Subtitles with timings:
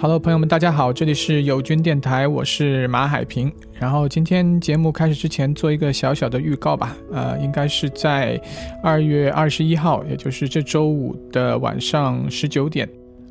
[0.00, 3.52] Hello，朋友们，大家好，这里是友军电台，我是马海平。
[3.72, 8.40] 然后今天节目开始之前做一个小小的预告吧，呃，应该是在
[8.80, 12.88] 二月二十一号，也就是这周五的晚上十九点，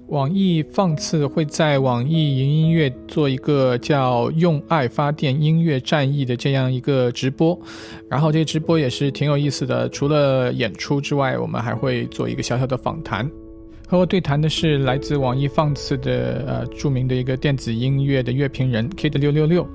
[0.08, 7.58] 网易放次会在网易云音乐做一个叫“用爱发电音乐战役”的这样一个直播。
[8.09, 13.25] 然后这个直播也是挺有意思的，除了演出之外，我们还会做一个小小的访谈。
[13.90, 19.66] 和我对谈的是来自网易放肆的呃著名的一个电子音乐的乐评人 Kid 六六六，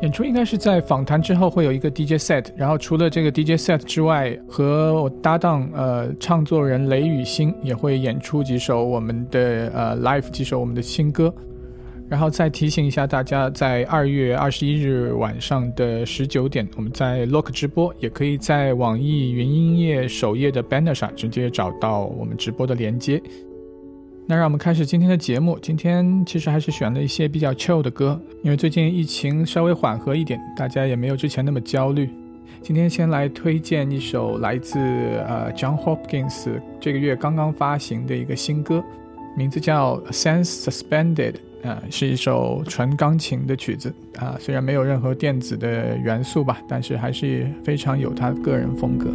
[0.00, 11.30] 演出应该是在访谈之后会有一个 DJ set，然后除了这个 DJ set 之外，和我搭档呃唱作人雷雨欣也会演出几首我们的呃 live 几首我们的新歌，
[12.08, 23.20] 然后再提醒一下大家，在二月二十一日晚上的十九点，我们在 Lock 直播，也可以在网易云音乐首页的 banner 上直接找到我们直播的连接。
[24.30, 25.58] 那让我们开始今天的节目。
[25.62, 32.10] 今天其实还是选了一些比较 chill 的歌，因为最近疫情稍微缓和一点，大家也没有之前那么焦虑。
[32.60, 38.84] 今天先来推荐一首来自呃 John Hopkins 这个月刚刚发行的一个新歌，
[39.34, 41.32] 名字叫《Sense Suspended》，
[41.66, 49.08] 啊，是一首纯钢琴的曲子啊，虽然没有任何电子的元素吧，但是还是非常有他个人风格。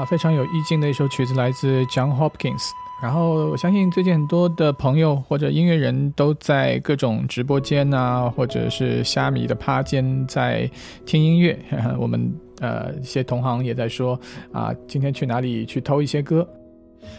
[0.00, 2.70] 啊，非常有意境的一首曲子，来自 John Hopkins。
[3.02, 10.70] 然后我相信最近很多的朋友或者音乐人都在各种直播间啊，或者是虾米的趴间在
[11.04, 11.58] 听音乐。
[12.00, 14.18] 我们呃一些同行也在说
[14.52, 16.48] 啊，今天去哪里去偷一些歌。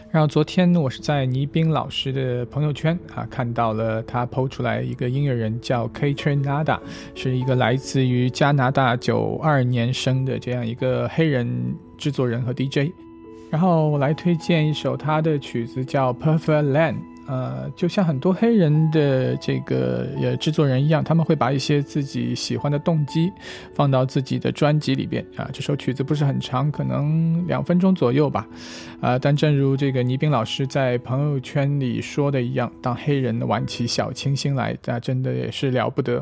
[0.09, 6.79] 然后昨天我是在倪斌老师的朋友圈啊看到了他抛出来一个音乐人叫 K Trinada，
[7.13, 11.75] 是一个来自于加拿大九二年生的这样一个黑人。
[12.01, 12.91] 制作人和 DJ，
[13.51, 16.93] 然后我来推荐一首他的曲子，叫《Perfect Land》。
[17.27, 23.31] 呃，就像很多黑人的这个呃制作人一样，他们会把一些自己喜欢的动机
[23.73, 25.47] 放到自己的专辑里边啊。
[25.53, 28.45] 这首曲子不是很长，可能两分钟左右吧。
[28.99, 36.19] 啊，但正如这个倪斌老师在朋友圈里说的一样，当黑人玩起小清新来，那真的也是了不得。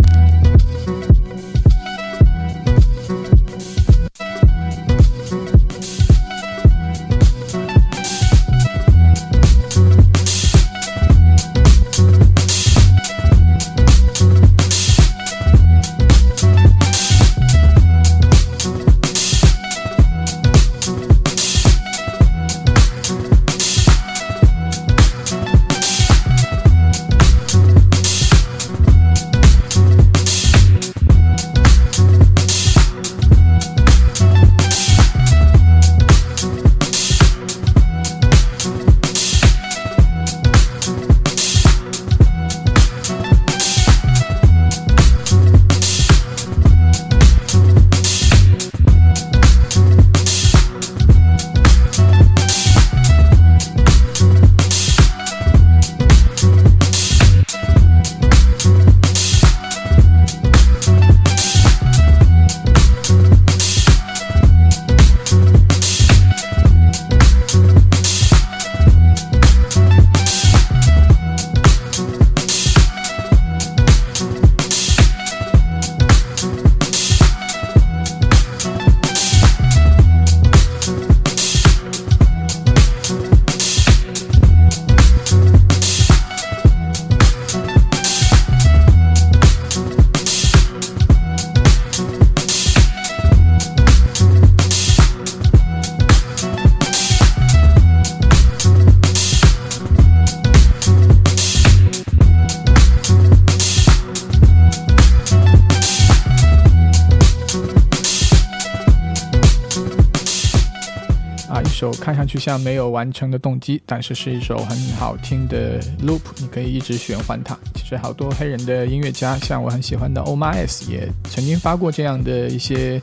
[111.79, 117.57] 首看上去像没有完成的动机，但是是一首很好听的 loop，你可以一直循环它。
[117.73, 123.01] 其实好多黑人的音乐家，像我很喜欢的 Omar S，也曾经发过这样的一些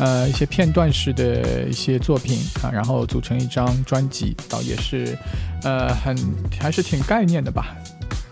[0.00, 5.16] 呃一些片段式的一些作品啊，然后组成一张专辑，倒也是
[5.62, 6.16] 呃很
[6.58, 7.76] 还是挺概念的吧。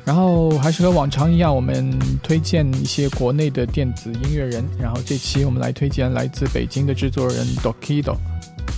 [0.05, 4.65] 然后还是和往常一样，我们推荐一些国内的电子音乐人。
[4.77, 8.17] 然后这期我们来推荐来自北京的制作人 Dokido。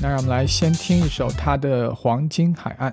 [0.00, 2.92] 那让我们来先听一首他的《黄金海岸》。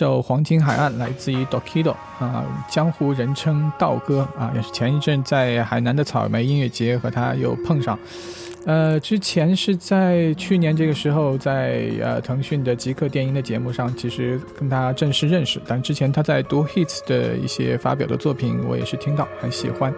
[0.00, 7.98] 首《黄金海岸》来自于 Dokido 啊，江湖人称道哥啊，也是前一阵在海南的草莓音乐节和他又碰上。
[8.64, 15.60] 呃，之前是在去年这个时候，在呃腾讯的极客电音的节目上，其实跟他正式认识。
[15.66, 19.92] 但之前他在读 Hits 的一些发表的作品，我也是听到很喜欢。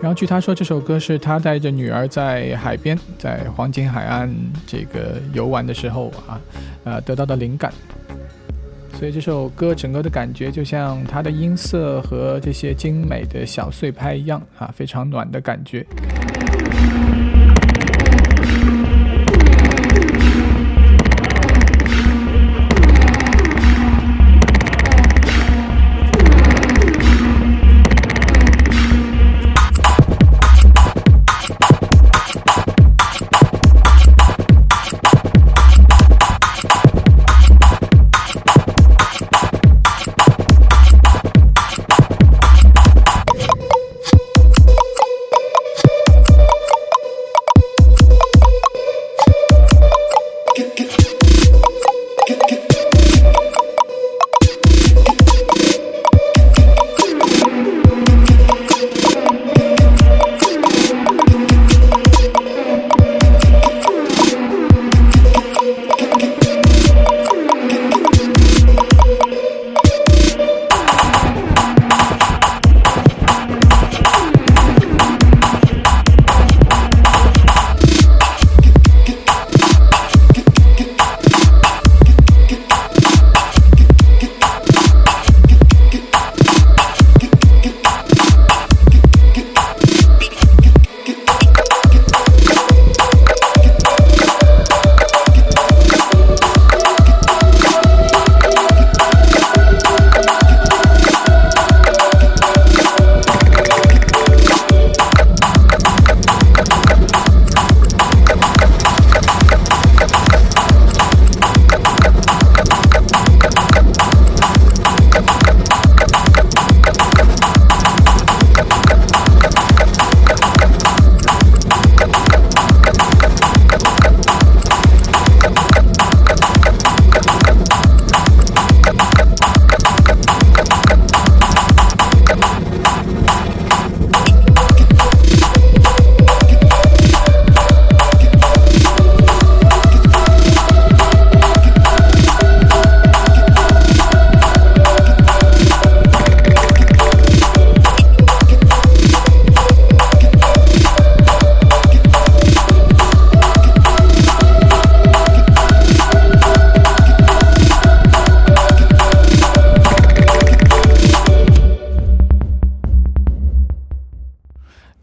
[0.00, 4.32] 然后据他说，这首歌是他带着女儿在海边，在黄金海岸
[4.68, 6.40] 这个游玩的时候啊，
[6.84, 7.72] 呃得到的灵感。
[9.02, 15.84] 所以这首歌整个的感觉就像它的音色和这些精美的小碎拍一样啊，非常暖的感觉。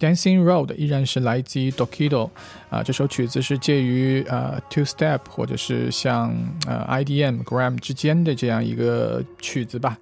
[0.10, 2.30] Dancing Road 依然是来自于 Dokido，
[2.72, 6.36] 啊，这首曲子是介于呃 Two Step 或者是像
[6.66, 9.96] 呃 IDM Gram 之间的这样一个曲子吧。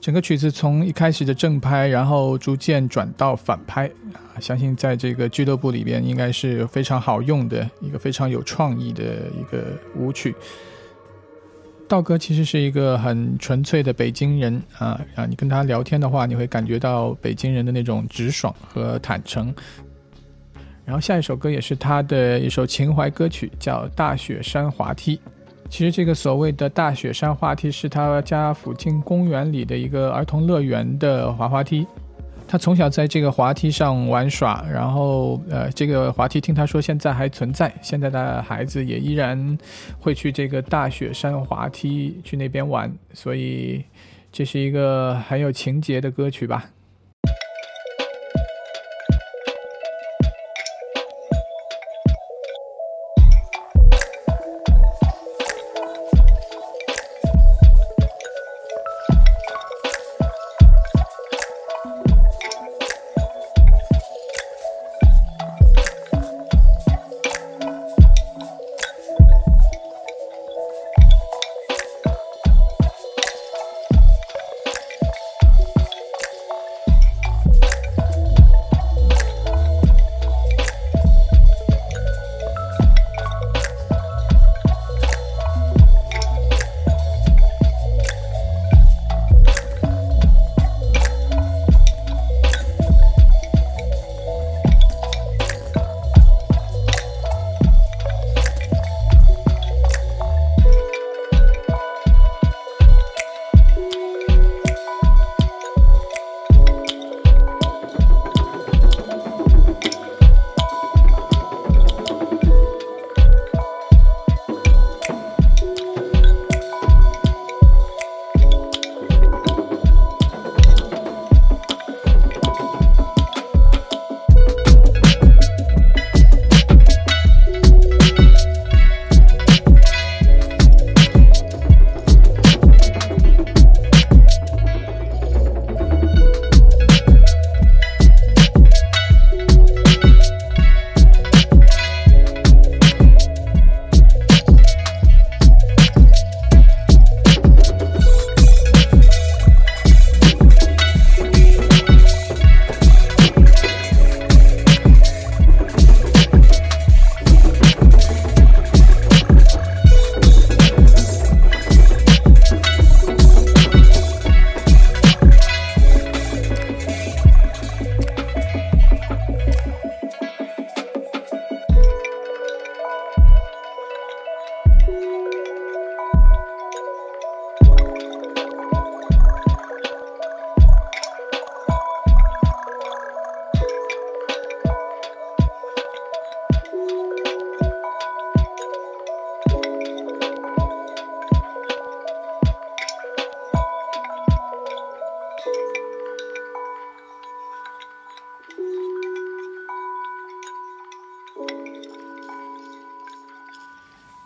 [0.00, 9.02] 整个曲子从一开始的正拍，然后逐渐转到反拍，啊，相信在这个俱乐部里边应该是非常好用的一个非常有创意的
[9.36, 9.64] 一个
[9.96, 10.32] 舞曲。
[11.86, 15.26] 道哥其实是一个很纯粹的北京人啊啊！
[15.26, 19.54] 你跟他聊天的话，你会感觉到北京人的那种直爽和坦诚。
[20.84, 25.16] 然后下一首歌也是他的一首情怀歌曲，叫《大雪山滑梯》。
[25.68, 31.86] 其实这个所谓的大雪山滑梯是他家附近公园里的一个儿童乐园的滑滑梯。
[32.46, 39.58] 他从小在这个滑梯上玩耍，然后呃，这个滑梯听他说现在还存在，现在的孩子也依然
[39.98, 43.82] 会去这个大雪山滑梯去那边玩，所以
[44.30, 46.70] 这是一个很有情节的歌曲吧。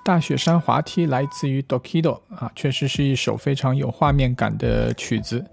[0.09, 5.45] 大雪山滑梯来自于 Dokido 啊，确实是一首非常有画面感的曲子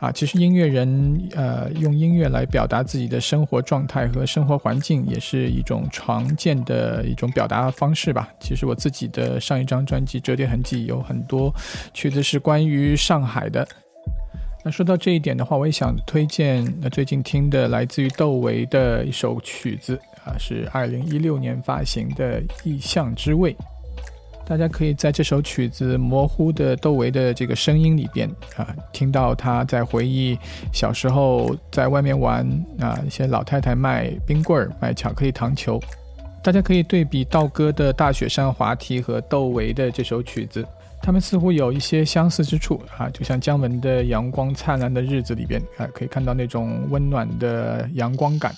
[0.00, 0.12] 啊。
[0.12, 8.28] 其实音乐人呃用音乐来表达自己的生活状态和生活环境，也是一种常见的一种表达方式吧。
[8.38, 11.52] 其实我自己的上一张专辑《折叠痕迹》有很多
[11.92, 13.66] 曲子是关于上海的。
[14.64, 23.52] 那说到这一点的话，我也想推荐那最近听的来自于窦唯的一首曲子啊，是二零一六年发行的《意象之味》。
[24.46, 30.38] 大家可以在这首曲子模糊的窦唯的这个声音里边啊，听到他在回忆
[30.72, 32.46] 小时候在外面玩
[32.78, 35.80] 啊，一些老太太卖冰棍儿、卖巧克力糖球。
[36.44, 40.64] 大家可以对比道哥的大雪山滑梯和窦唯的这首曲子，
[41.02, 48.54] 他们似乎有一些相似之处啊，就像姜文的《阳光灿烂的日子》里边啊，可以看到那种温暖的阳光感。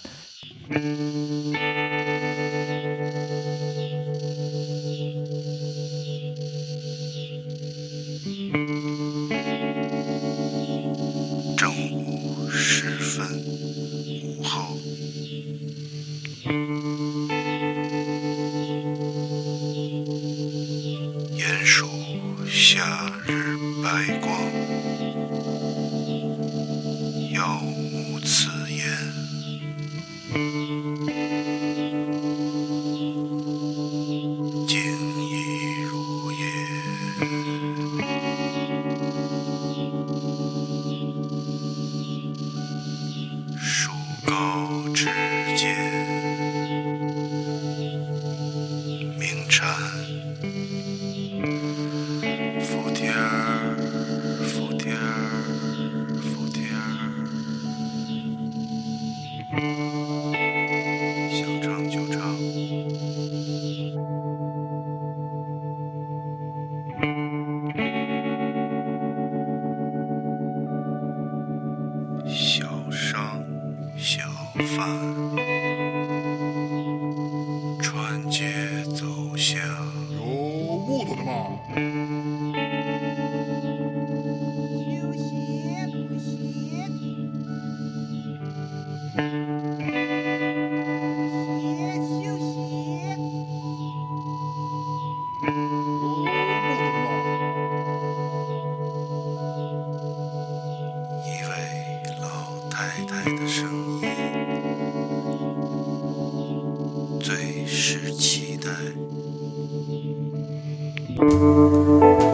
[111.21, 112.28] うん。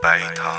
[0.00, 0.50] 白糖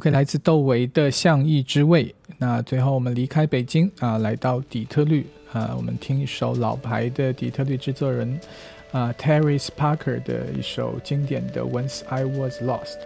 [0.00, 2.06] OK，来自窦唯的《相意之味》。
[2.38, 8.40] 那最后我们离开北京啊，来到底特律啊，我们听一首老牌的底特律制作人
[8.92, 12.96] 啊，Terry Parker 的一首经典的《Once I Was Lost》。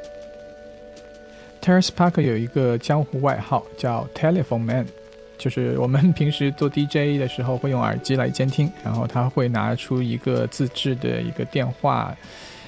[1.61, 4.87] Terry Parker 有一个江湖外号叫 Telephone Man，
[5.37, 12.17] 就是我们平时做 DJ 的时候会用耳机来监听，然后他会拿出一个自制的一个电话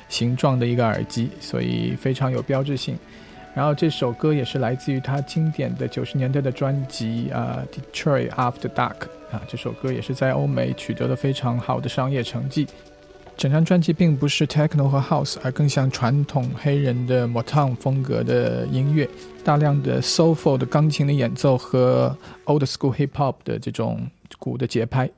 [0.08, 2.98] 形状的一个耳机，所以非常有标志性。
[3.56, 8.92] 然后这首歌也是来自于他经典的九十年代的专辑啊，《Detroit After Dark》
[9.34, 12.66] 啊，这首歌也是在欧美取得了非常好的商业成绩。
[13.34, 19.08] 整张专辑并不是 techno 和 house，而更像传统黑人的 Motown 风格的音乐，
[19.42, 22.14] 大量的 soulful 的钢琴的演奏和
[22.44, 24.06] old school hip hop 的这种
[24.38, 25.10] 鼓的节拍。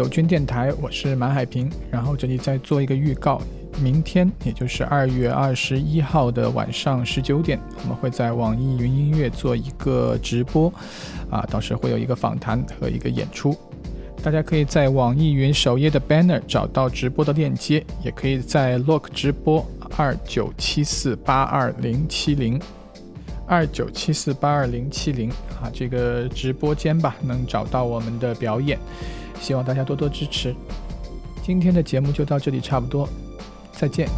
[0.00, 1.70] 友军电台，我是马海平。
[1.90, 3.38] 然后这里再做一个预告，
[3.82, 10.72] 明天也就是二月二十一号的晚上十九点，我们会在网易云音乐做一个直播，
[11.30, 13.54] 啊，到时会有一个访谈和一个演出。
[14.22, 19.62] 大家可以在网易云首页的 banner 找到直播的链接，也可以在 look 直播
[19.98, 22.58] 二九七四八二零七零
[23.46, 25.28] 二九七四八二零七零
[25.60, 28.78] 啊，这个直播间吧，能找到我们的表演。
[29.40, 30.54] 希望大家多多支持。
[31.42, 33.08] 今天的节目就到这里，差不多，
[33.72, 34.08] 再见。